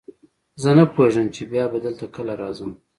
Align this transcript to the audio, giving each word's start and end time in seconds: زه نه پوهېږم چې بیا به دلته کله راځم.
زه 0.61 0.69
نه 0.77 0.85
پوهېږم 0.93 1.27
چې 1.35 1.41
بیا 1.51 1.65
به 1.71 1.77
دلته 1.85 2.05
کله 2.15 2.33
راځم. 2.41 2.71